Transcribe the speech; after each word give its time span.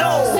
know. 0.00 0.39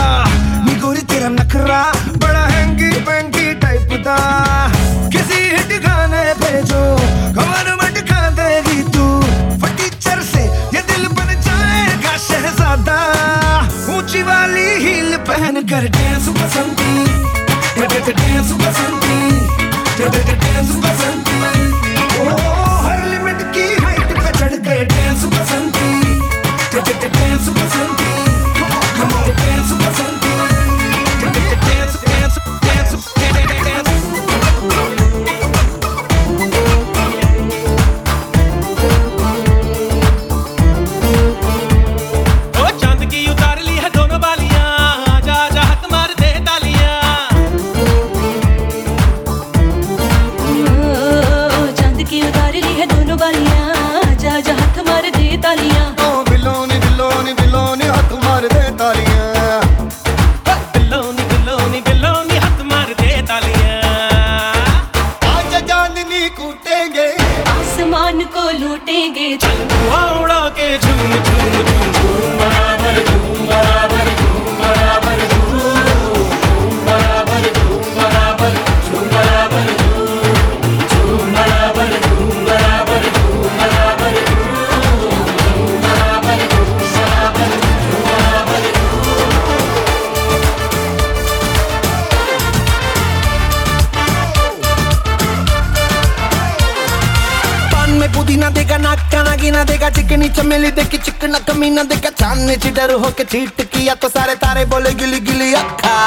पुदीना 98.41 98.57
देगा 98.57 98.77
नाका 98.81 99.21
नागिना 99.21 99.63
देगा 99.69 99.89
चिकनी 99.93 100.29
चमेली 100.33 100.71
देखी 100.73 100.97
चिकना 100.97 101.39
कमीना 101.45 101.83
देगा 101.85 102.09
चांदने 102.09 102.55
चिडर 102.57 102.91
होके 102.97 103.23
चीट 103.23 103.61
किया 103.69 103.93
तो 104.01 104.09
सारे 104.09 104.35
तारे 104.41 104.65
बोले 104.65 104.93
गिली 104.97 105.19
गिली 105.21 105.53
अखा 105.53 105.97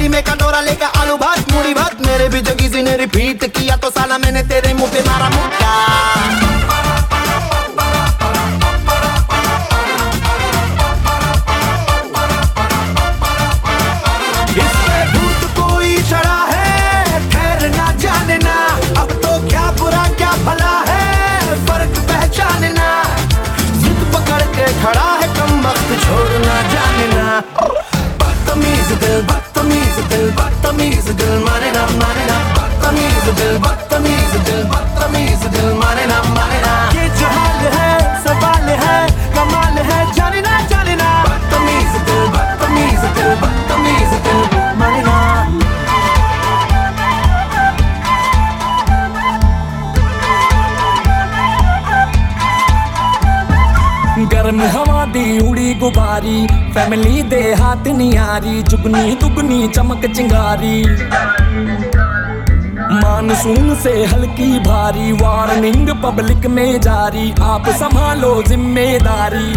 में 0.00 0.22
कटोरा 0.24 0.60
लेकर 0.60 0.98
आलू 0.98 1.16
भात 1.16 1.52
मूड़ी 1.52 1.74
भात 1.74 2.00
मेरे 2.06 2.28
भी 2.28 2.40
जो 2.40 2.54
किसी 2.56 2.82
ने 2.82 2.96
रिपीट 2.96 3.44
किया 3.56 3.76
तो 3.76 3.90
साला 3.90 4.18
मैंने 4.18 4.42
तेरे 4.48 4.72
मुँह 4.74 4.92
पे 4.92 5.00
मारा 5.08 5.28
मुक्का 5.30 6.49
प्यारी 56.40 56.72
फैमिली 56.74 57.22
दे 57.22 57.40
हाथ 57.54 57.86
निहारी 57.96 58.62
जुगनी 58.62 59.14
दुगनी 59.14 59.68
चमक 59.68 60.04
चिंगारी। 60.06 60.82
मानसून 62.92 63.74
से 63.76 63.92
हल्की 64.04 64.58
भारी 64.58 65.12
वार्निंग 65.12 65.88
पब्लिक 66.02 66.46
में 66.46 66.80
जारी, 66.80 67.32
आप 67.42 67.68
संभालो 67.80 68.32
ज़िम्मेदारी। 68.42 69.52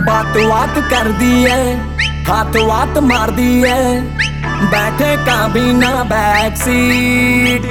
बात 0.00 0.36
बात 0.38 0.78
कर 0.90 1.10
दी 1.12 1.42
है 1.42 1.62
हाथ 2.26 2.56
वात 2.68 2.98
मार 2.98 3.30
दी 3.30 3.52
है, 3.62 4.00
बैठे 4.70 5.16
का 5.24 5.46
बिना 5.48 5.90
बैक 6.04 6.56
सीट 6.56 7.66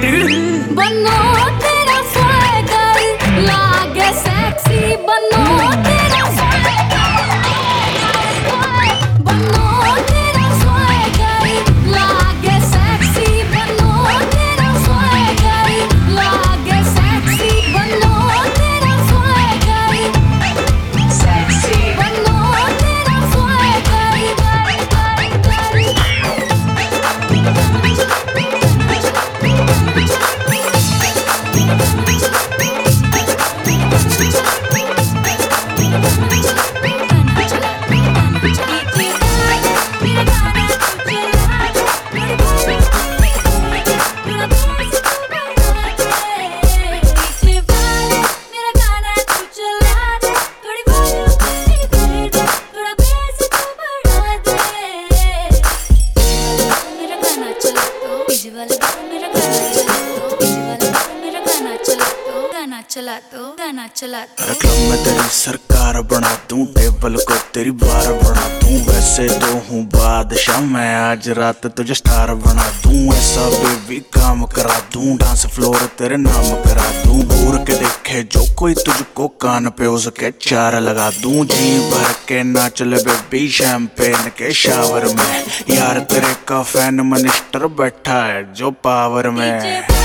रात 71.36 71.66
तुझे 71.66 71.94
स्टार 71.94 72.32
बना 72.36 72.62
दूँ 72.82 73.14
ऐसा 73.14 73.48
बेबी 73.50 73.98
काम 74.14 74.44
करा 74.46 74.78
दूँ 74.92 75.16
डांस 75.18 75.46
फ्लोर 75.46 75.86
तेरे 75.98 76.16
नाम 76.16 76.50
करा 76.62 76.90
दूँ। 77.02 77.22
घूर 77.22 77.56
के 77.58 77.72
देखे 77.74 78.22
जो 78.24 78.44
कोई 78.58 78.74
तुझको 78.76 79.28
कान 79.40 79.68
पे, 79.70 79.86
उसके 79.86 80.30
चार 80.40 80.80
लगा 80.80 81.10
दूँ। 81.12 81.44
जी 81.46 81.78
भर 81.90 82.12
के 82.28 82.42
नाचल 82.42 82.96
बेबी 82.98 83.48
शैम्पेन 83.48 84.28
के 84.38 84.52
शावर 84.54 85.04
में। 85.06 85.76
यार 85.76 86.00
तेरे 86.10 86.34
का 86.48 86.62
फ़ैन 86.62 87.00
मनिस्टर 87.06 87.66
बैठा 87.76 88.24
है 88.24 88.42
जो 88.54 88.70
पावर 88.84 89.30
में 89.30 89.95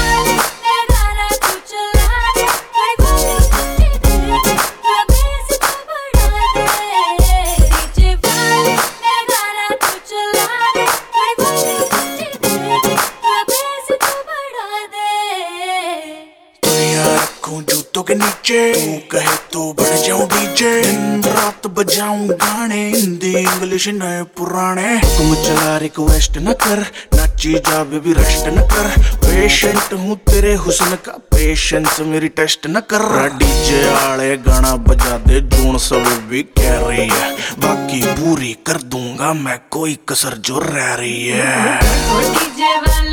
जूतों 18.01 18.03
के 18.03 18.15
नीचे। 18.15 18.73
तू 18.73 18.97
कहे 19.11 19.35
तो 19.53 19.61
बढ़ 19.73 19.97
जाऊँ 20.05 20.27
डीजे। 20.27 20.81
दिन 20.81 21.23
रात 21.23 21.67
बजाऊं 21.67 22.29
गाने। 22.31 22.83
हिंदी 22.89 23.33
इंग्लिश 23.37 23.87
नए 23.89 24.21
पुराने। 24.37 24.89
हुक्म 24.97 25.35
चला 25.43 25.77
रिक्वेस्ट 25.77 26.37
न 26.37 26.53
कर। 26.53 26.79
नाची 27.15 27.53
जा 27.59 27.83
बेबी 27.83 28.13
रेस्ट 28.13 28.47
न 28.47 28.61
कर। 28.71 28.85
पेशेंट 29.21 29.93
हूँ 29.93 30.15
तेरे 30.29 30.53
हुस्न 30.55 30.95
का। 31.05 31.11
पेशेंस 31.31 31.99
मेरी 32.01 32.27
टेस्ट 32.31 32.67
न 32.67 32.79
कर। 32.89 33.03
डीजे 33.37 33.81
आले 33.95 34.35
गाना 34.39 34.75
बजा 34.87 35.17
दे 35.19 35.39
जोन 35.51 35.77
सब 35.79 36.05
भी 36.29 36.41
कह 36.57 36.77
रही 36.87 37.07
है। 37.09 37.31
बाकी 37.59 38.01
पूरी 38.13 38.53
कर 38.65 38.81
दूँगा 38.91 39.33
मैं 39.35 39.59
कोई 39.71 39.97
कसर 40.09 40.37
जो 40.45 40.59
रह 40.59 40.93
रही 40.95 41.27
है। 41.27 41.79
डीजे 41.79 42.75
वाले 42.77 43.10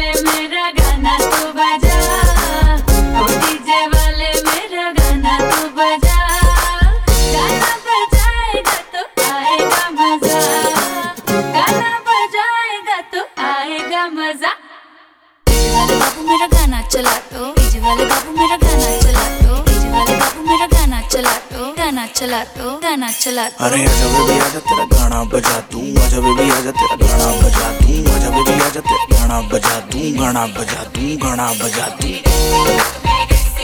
चला 16.98 17.12
तो। 17.30 17.40
डीजे 17.54 17.78
वाले 17.78 18.04
बाबू 18.10 18.30
मेरा 18.38 18.56
गाना 18.62 18.86
चला 19.02 19.24
तो। 19.38 19.56
डीजे 19.66 19.88
वाले 19.90 20.14
बाबू 20.20 20.40
मेरा 20.48 20.66
गाना 20.72 21.00
चला 21.12 21.34
तो। 21.50 21.66
गाना 21.78 22.06
चला 22.18 22.40
तो। 22.58 22.70
गाना 22.82 23.10
चला 23.22 23.44
तो। 23.48 23.64
अरे 23.64 23.82
आजा 23.86 24.06
बेबी 24.14 24.38
आजा 24.46 24.60
तेरा 24.66 24.84
गाना 24.94 25.22
बजा 25.30 25.58
दूँ। 25.70 25.86
आजा 26.02 26.18
बेबी 26.26 26.50
आजा 26.50 26.72
तेरा 26.80 26.96
गाना 27.02 27.30
बजा 27.42 27.68
दूँ। 27.78 27.98
आजा 28.14 28.30
बेबी 28.34 28.54
आजा 28.66 28.80
तेरा 28.88 29.04
गाना 29.14 29.40
बजा 29.52 29.76
दूँ। 29.92 30.10
गाना 30.18 30.46
बजा 30.58 30.82
दूँ। 30.94 31.10
गाना 31.22 31.46
बजा 31.62 31.86
दूँ। 31.98 32.12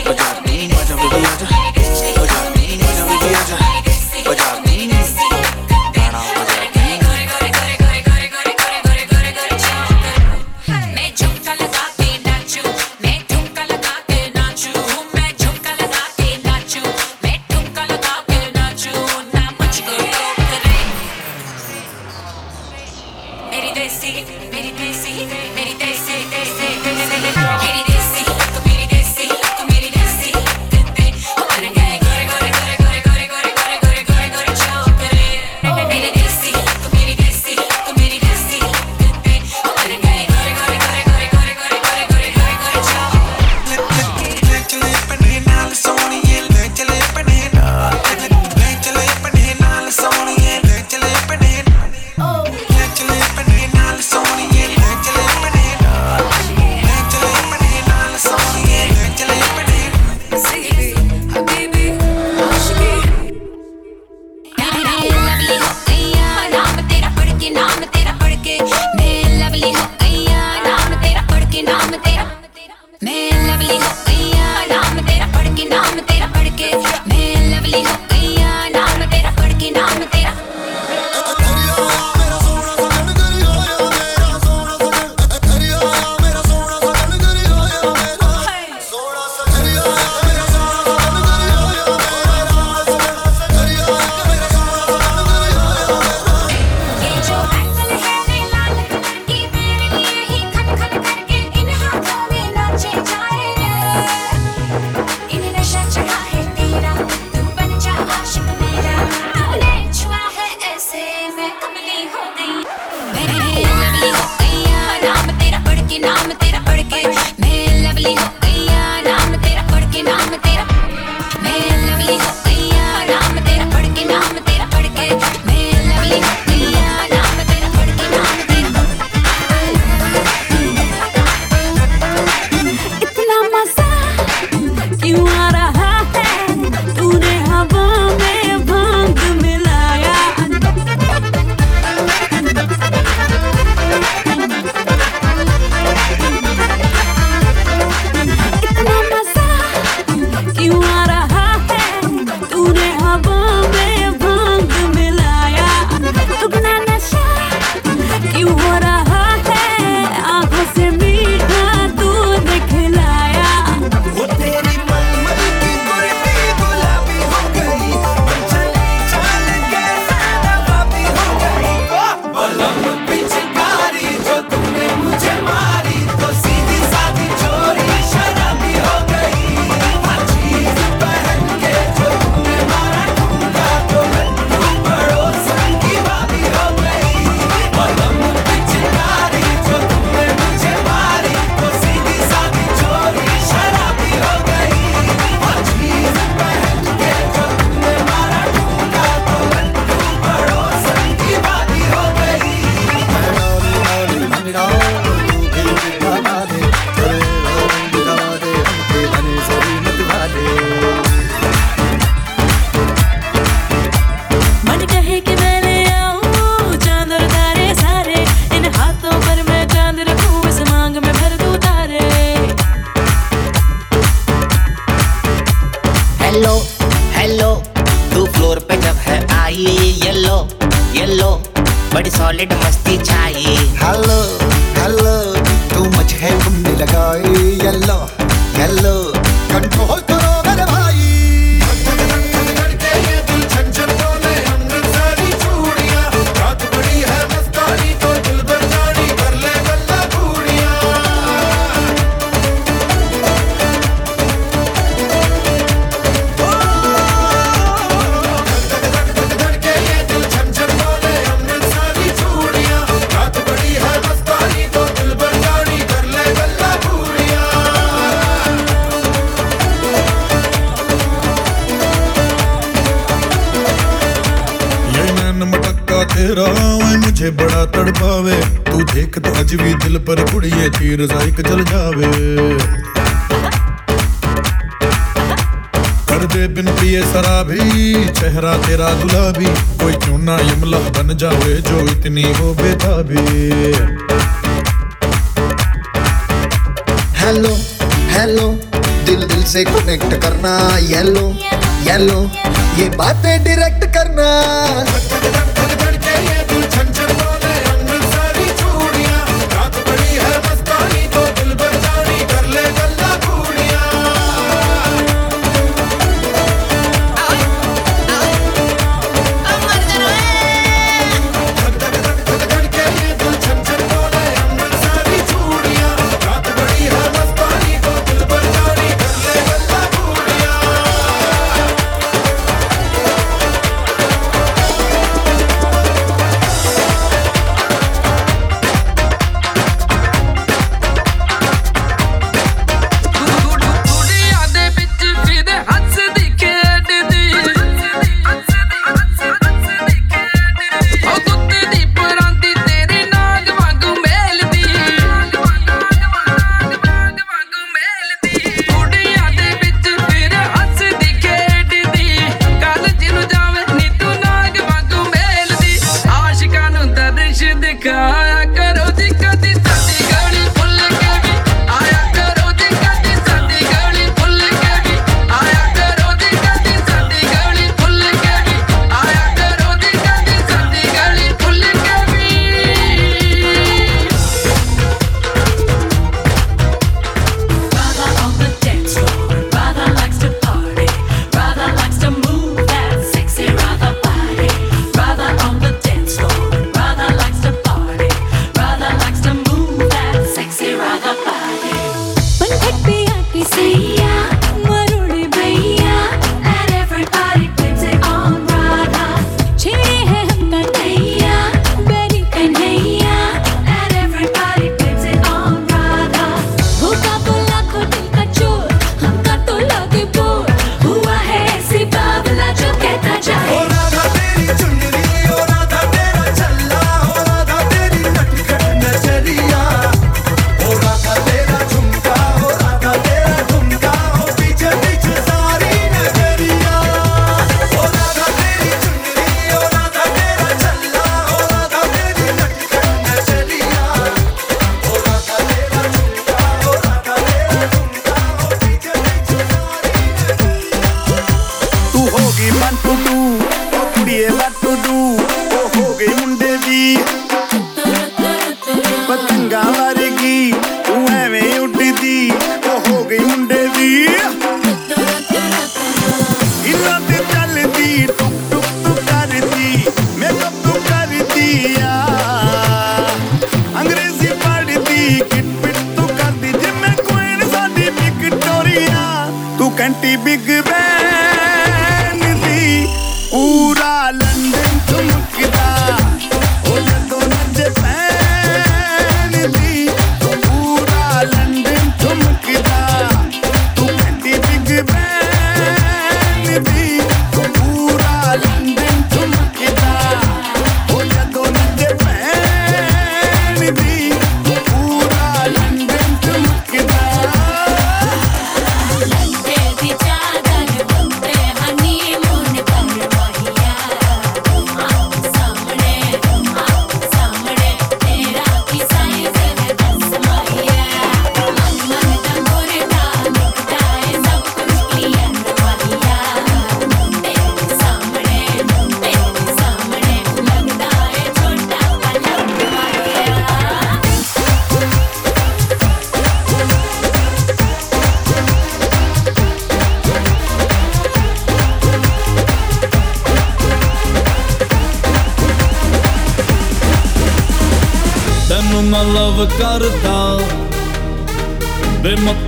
बजा 0.06 0.30
दूँ। 0.46 0.58
आजा 0.78 0.94
बेबी 0.94 0.94
आजा 0.94 0.94
बजा 1.02 1.34
दूँ। 1.42 1.54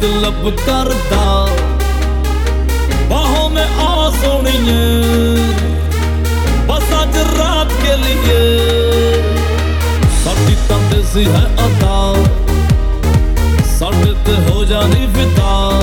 ਮਤਲਬ 0.06 0.50
ਕਰਦਾ। 0.56 1.46
ਬਾਹੋਂ 3.10 3.48
ਮੈਂ 3.50 3.66
ਆ 3.80 4.10
ਸੋਣੀਏ, 4.12 5.36
ਬਸ 6.68 6.92
ਅੱਜ 7.02 7.16
ਰਾਤ 7.38 7.72
ਕੇ 7.82 7.96
ਲਈ 7.96 8.14
ਸਾਡੀ 10.24 10.56
ਤੰਦਸੀ 10.68 11.24
ਹੈ 11.26 11.44
ਅਦਾ, 11.66 12.14
ਸਾਡੇ 13.78 14.14
ਤੇ 14.26 14.40
ਹੋ 14.50 14.64
ਜਾਣੀ 14.64 15.06
ਫਿਦਾ 15.14 15.80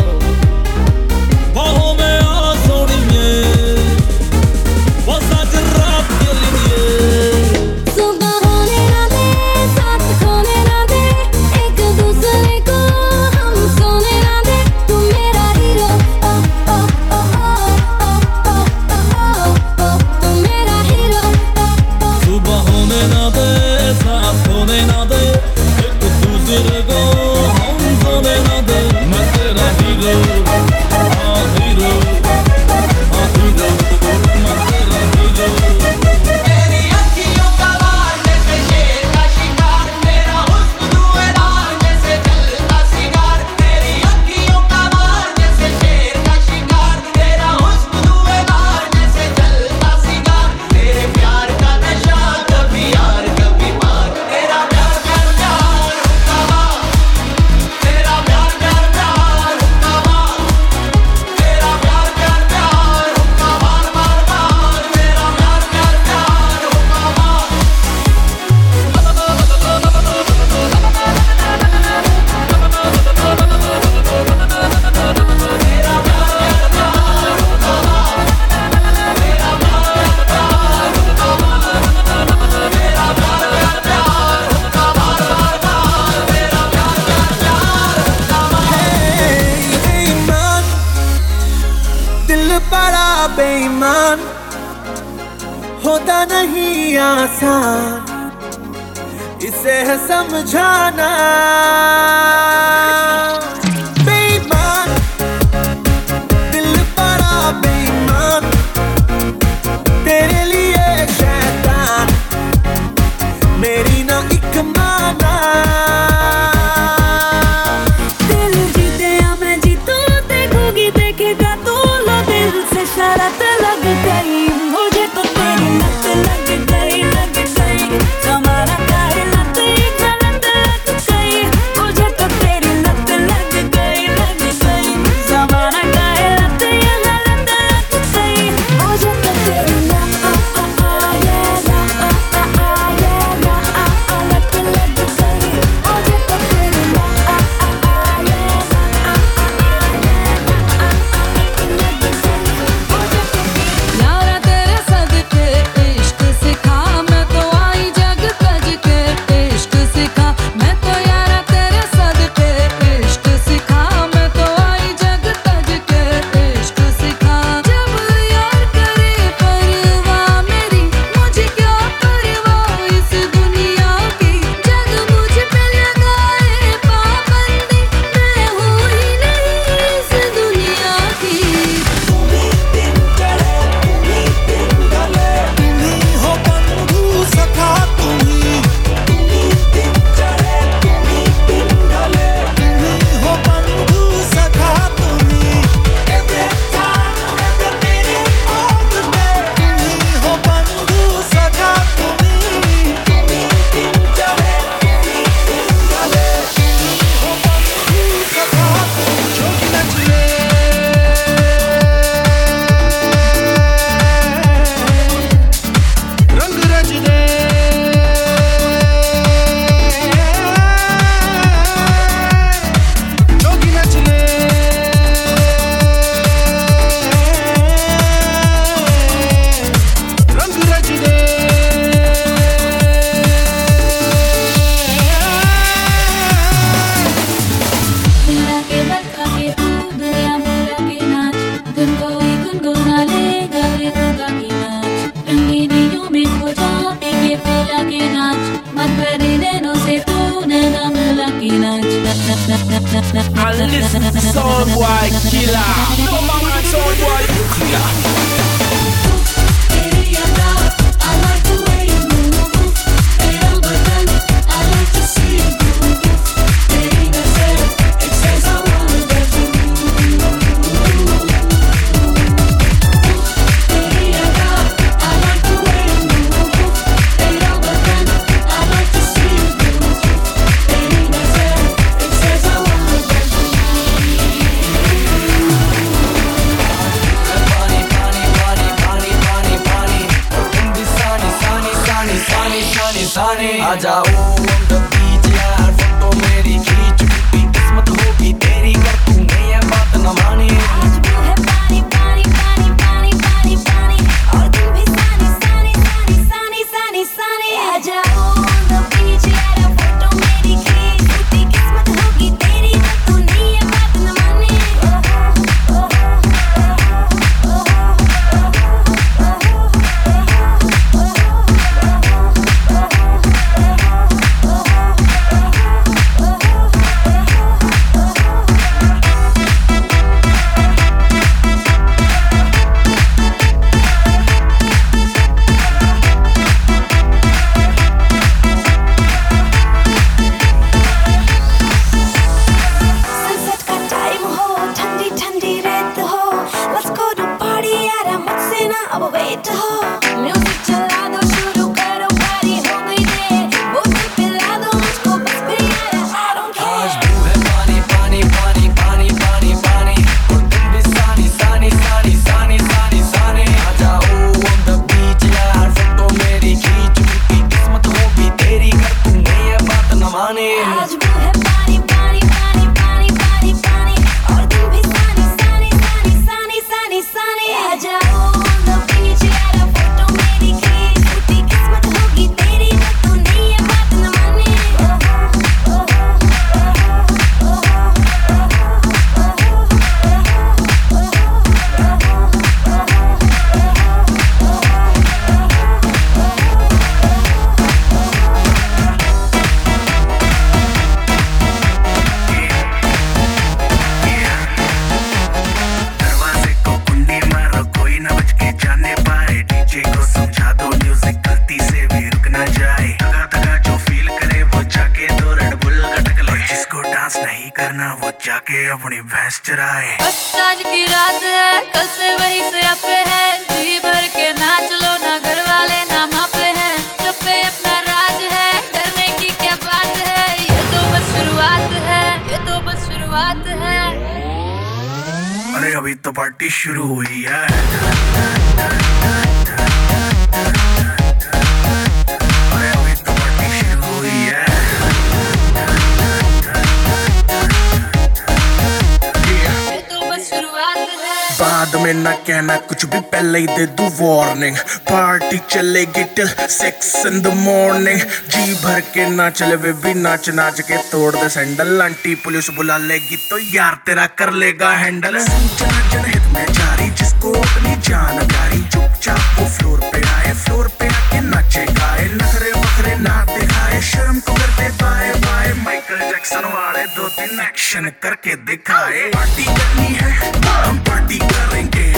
get 455.88 456.20
sex 456.52 456.96
in 457.06 457.22
the 457.22 457.34
morning 457.38 458.00
जी 458.30 458.54
भर 458.64 458.80
के 458.94 459.10
नाच 459.10 459.42
ले 459.44 459.56
वे 459.56 459.72
भी 459.84 459.94
नाच 459.94 460.30
नाच 460.32 460.62
के 460.62 460.78
तोड़ 460.92 461.14
दे 461.16 461.30
सैंडल 461.30 461.82
आंटी 461.82 462.16
पुलिस 462.24 462.50
बुला 462.56 462.78
लेगी 462.80 463.18
तो 463.30 463.38
यार 463.56 463.78
तेरा 463.86 464.06
कर 464.20 464.32
लेगा 464.34 464.72
हैंडल 464.74 465.20
संचार 465.20 465.82
जनहित 465.92 466.26
में 466.34 466.46
जारी, 466.54 466.90
जिसको 466.92 467.32
अपनी 467.34 467.76
जान 467.90 468.28
प्यारी 468.28 468.62
चुपचाप 468.64 469.40
वो 469.40 469.48
फ्लोर 469.58 469.80
पे 469.92 470.02
आए 470.10 470.34
फ्लोर 470.44 470.68
पे 470.80 470.88
आके 470.88 471.20
नाचे, 471.22 471.66
गाए। 471.72 472.08
नखरे 472.14 472.52
वखरे 472.52 472.96
ना 473.00 473.24
दिखाए, 473.26 473.82
शर्म 473.82 474.20
को 474.20 474.34
करते 474.34 474.70
बाय 474.82 475.14
बाय 475.26 475.54
माइकल 475.64 476.00
जैक्सन 476.12 476.46
वाले 476.54 476.86
दो 476.96 477.08
तीन 477.18 477.40
एक्शन 477.42 477.92
करके 478.04 478.36
दिखाए। 478.46 479.10
पार्टी 479.16 479.46
करनी 479.46 479.94
है, 479.96 480.12
हम 480.46 480.80
पार्टी 480.90 481.20
करेंगे। 481.20 481.92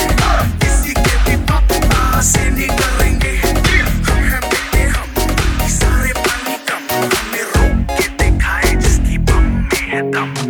किसी 0.59 0.93
के 0.93 1.15
भी 1.25 1.35
पापा 1.51 2.21
से 2.21 2.49
नहीं 2.49 2.67
करेंगे 2.69 3.44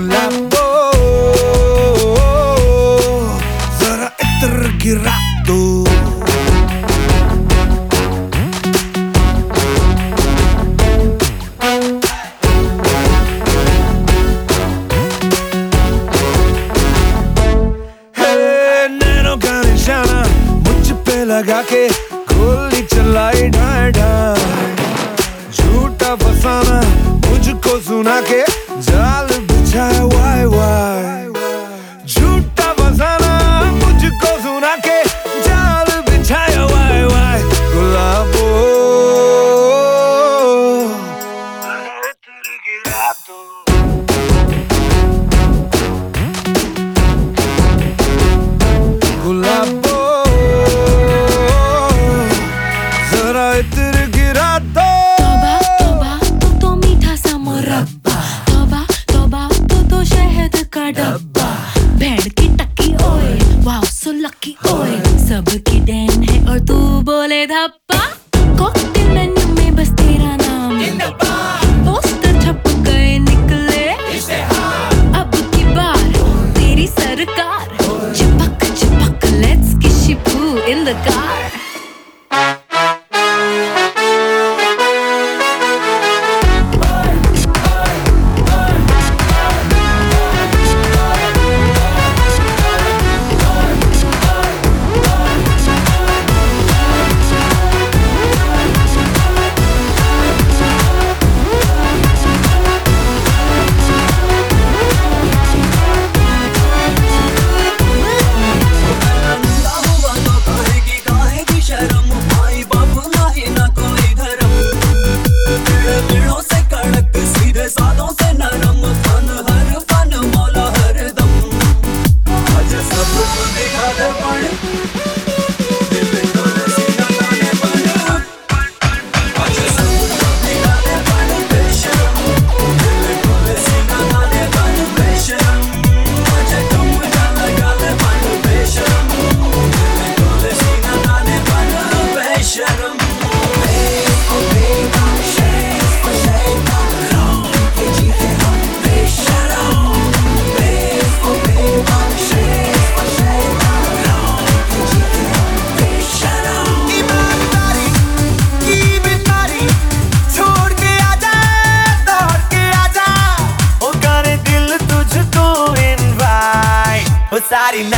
love. 0.00 0.39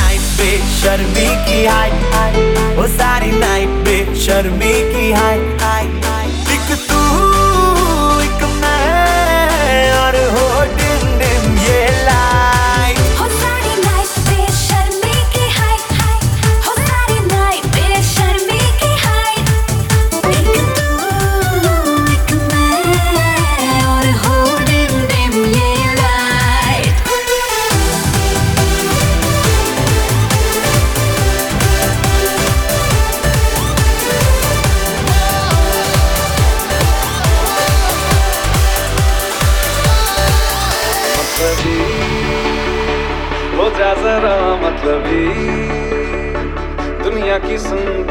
नाइट 0.02 0.20
पे 0.38 0.50
शर्मी 0.80 1.28
की 1.48 1.64
हाई 1.66 2.46
वो 2.76 2.86
सारी 2.98 3.30
नाइट 3.38 3.78
पे 3.88 3.96
शर्मी 4.26 4.72
की 4.94 5.10
हाई 5.20 5.38
हाई 5.62 5.88
हाई 6.08 6.58
तू 6.90 7.00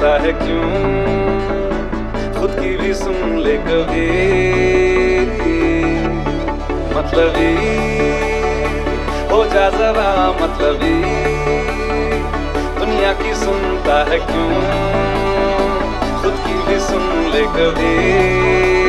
रोता 0.02 0.20
है 0.22 0.32
क्यों? 0.32 0.70
खुद 2.40 2.52
की 2.60 2.78
भी 2.78 2.94
सुन 2.94 3.38
ले 3.38 3.58
कभी। 3.58 4.10
मतलब 6.96 7.36
हो। 9.32 9.46
जा 9.46 9.70
जरा 9.70 10.32
मतलब 10.42 10.80
दुनिया 12.80 13.14
की 13.14 13.34
सुनता 13.36 14.04
है 14.10 14.18
क्यों? 14.18 14.52
खुद 16.22 16.34
की 16.48 16.58
भी 16.68 16.80
सुन 16.80 17.32
ले 17.34 17.46
कभी। 17.46 18.81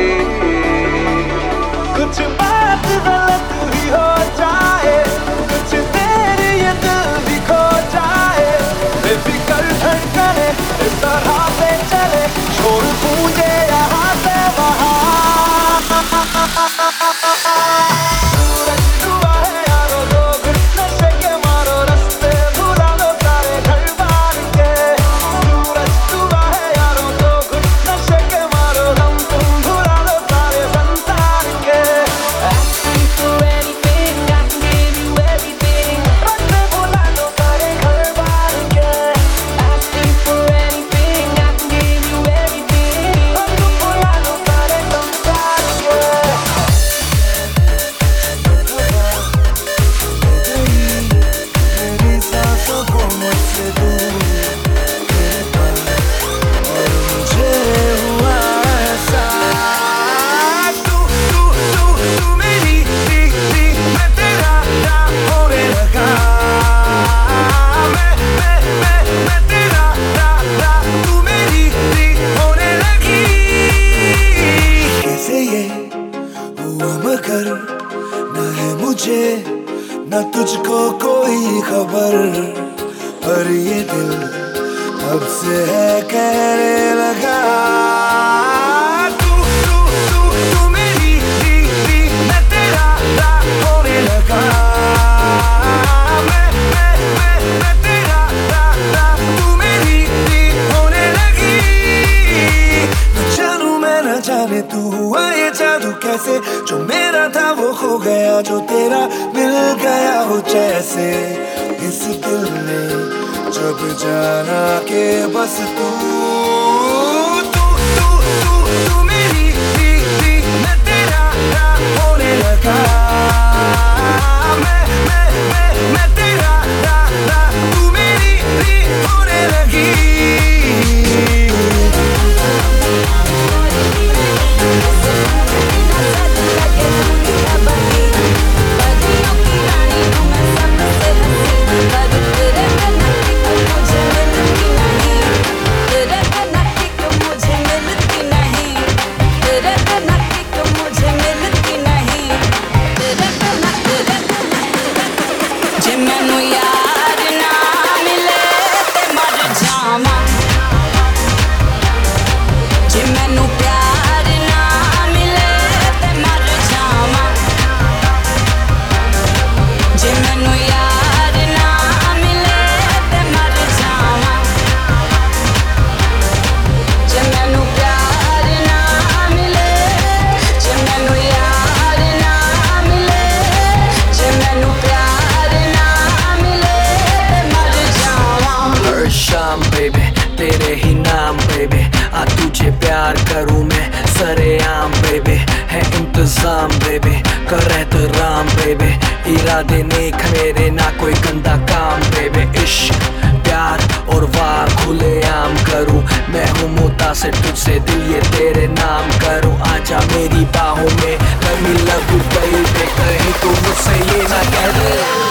से 207.23 207.29
तुझसे 207.31 207.73
दिल 207.87 208.01
ये 208.11 208.19
तेरे 208.31 208.67
नाम 208.67 209.09
करो। 209.19 209.51
आजा 209.71 209.99
मेरी 210.11 210.43
बाहों 210.55 210.89
में 210.99 211.17
कभी 211.45 211.73
लग 211.87 212.11
गई 212.35 212.63
कहीं 212.99 213.33
तो 213.41 213.49
मुझसे 213.49 213.97
ये 214.11 214.23
ना 214.29 214.43
कह 214.53 214.71
दे। 214.79 215.22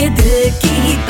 करोगे 0.00 0.50
दिल 0.62 1.09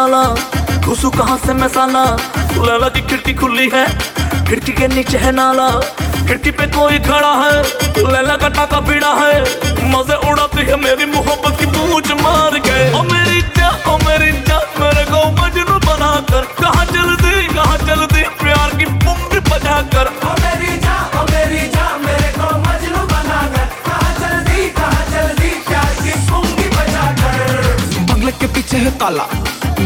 ताला 0.00 0.80
घुसू 0.88 1.08
कहाँ 1.12 1.36
से 1.44 1.52
मैं 1.52 1.68
साला? 1.68 2.04
लैला 2.56 2.88
की 2.88 3.00
खिड़की 3.08 3.32
खुली 3.36 3.68
है 3.72 3.84
खिड़की 4.48 4.72
के 4.72 4.86
नीचे 4.88 5.18
है 5.20 5.32
नाला। 5.36 5.68
खिड़की 6.24 6.50
पे 6.56 6.66
कोई 6.72 6.98
खड़ा 7.04 7.32
है 7.42 8.08
लैला 8.08 8.36
का 8.40 8.48
टाका 8.56 8.80
पीड़ा 8.88 9.12
है। 9.20 9.36
मज़े 9.92 10.16
उड़ाती 10.30 10.64
है 10.70 10.76
मेरी 10.84 11.04
मोहब्बत 11.12 11.60
की 11.60 11.66
पूछ 11.76 12.12
मार 12.22 12.58
के। 12.64 12.78
ओ 12.96 13.02
मेरी 13.12 13.40
जा 13.58 13.68
ओ 13.92 13.98
मेरी 14.06 14.32
जा 14.48 14.58
मेरे 14.80 15.04
को 15.12 15.20
मजनू 15.36 15.76
बना 15.84 16.12
कर 16.32 16.48
कहाँ 16.62 16.84
चलती 16.94 17.46
कहाँ 17.54 17.76
चलती 17.84 18.24
प्यार 18.40 18.76
की 18.80 18.86
पुंगी 19.04 19.40
बजा 19.52 19.76
कर 19.92 20.12
ओ 20.24 20.32
मेरी 20.40 20.76
जा 20.86 20.96
ओ 21.20 21.26
मेरी 21.32 21.62
जा 21.76 21.86
मेरे 22.06 22.32
को 22.40 22.48
मजनू 22.66 23.04
बना 23.12 23.40
कर 23.52 23.68
कहाँ 23.84 24.12
चलती 24.22 24.68
कहाँ 24.80 25.04
चलती 25.12 25.54
प्यार 25.68 25.94
की 26.02 26.18
पुंगी 26.32 26.68
बजा 26.78 27.06
कर 27.22 28.04
बंगले 28.12 28.32
के 28.40 28.54
पीछे 28.54 28.84
है 28.86 28.98
ताला। 28.98 29.28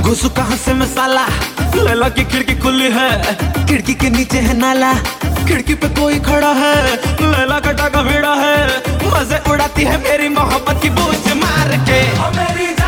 घुसू 0.02 0.28
कहाँ 0.28 0.56
से 0.56 0.74
मसाला? 0.74 1.26
साला 1.26 1.82
लैला 1.82 2.08
की 2.08 2.24
खिड़की 2.24 2.54
खुली 2.54 2.90
है। 2.90 3.34
खिड़की 3.66 3.94
के 3.94 4.10
नीचे 4.10 4.38
है 4.38 4.56
नाला। 4.58 4.94
खिड़की 5.48 5.74
पे 5.74 5.88
कोई 5.88 6.18
खड़ा 6.20 6.52
है। 6.52 6.96
लैला 7.20 7.60
का 7.60 7.72
टाका 7.72 8.02
भेड़ा 8.02 8.34
है। 8.34 8.82
मज़े 9.14 9.50
उड़ाती 9.50 9.82
है 9.82 9.98
मेरी 9.98 10.28
मोहब्बत 10.28 10.82
की 10.82 10.90
बूझ 10.90 11.32
मार 11.36 11.68
के। 11.68 12.00
मेरी 12.38 12.83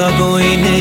Gagawin 0.00 0.64
eh 0.64 0.79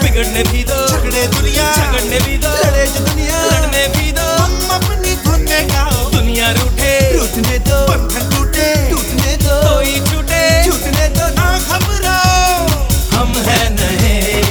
बिगड़ने 0.00 0.42
भी 0.42 0.64
दो। 0.64 0.88
झगड़े 0.88 1.26
दुनिया। 1.26 1.72
झगड़ने 1.76 2.20
भी 2.20 2.38
दो। 2.38 2.48
लड़े 2.48 2.86
जो 2.86 3.04
दुनिया। 3.04 3.44
लड़ने 3.44 3.88
भी 3.88 4.12
दो। 4.12 4.26
हम 4.42 4.68
अपनी 4.70 5.14
धुन 5.14 5.40
में 5.40 5.68
गाओ 5.68 6.10
दुनिया 6.10 6.50
रूठे। 6.50 7.18
रूठने 7.18 7.58
दो। 7.58 7.86
बंधन 7.88 8.30
टूटे। 8.30 8.90
टूटने 8.90 9.36
दो। 9.36 9.74
कोई 9.74 10.00
छूटे। 10.00 10.70
छूटने 10.70 11.08
दो। 11.08 11.28
ना 11.28 11.58
घबराओ। 11.58 12.68
हम 13.16 13.32
है 13.36 13.62
नए। 13.74 14.42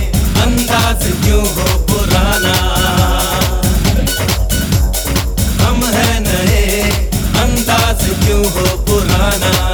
अंदाज 0.42 1.04
क्यों 1.24 1.44
हो 1.44 1.80
पुराना? 1.86 2.56
हम 5.66 5.86
है 5.86 6.20
नए। 6.20 6.82
अंदाज 7.44 8.06
क्यों 8.26 8.46
हो 8.46 8.78
पुराना? 8.78 9.71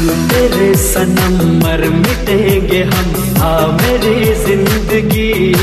हाँ, 0.00 0.28
तेरे 0.28 0.74
सनम 0.74 1.34
मर 1.58 1.88
मिटेंगे 1.90 2.82
हम। 2.82 3.36
आ 3.42 3.66
मेरी 3.66 4.34
ज़िंदगी। 4.34 5.54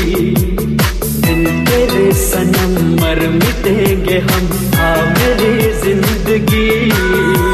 दिन 1.26 1.64
तेरे 1.64 2.12
सनम 2.12 2.94
मर 3.02 3.28
मिटेंगे 3.28 4.18
हम। 4.18 4.46
आ 4.80 4.94
मेरी 5.10 5.72
ज़िंदगी। 5.80 7.47